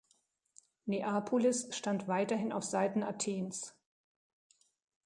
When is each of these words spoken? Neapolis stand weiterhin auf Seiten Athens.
Neapolis 0.87 1.67
stand 1.77 2.07
weiterhin 2.07 2.51
auf 2.53 2.63
Seiten 2.63 3.03
Athens. 3.03 3.75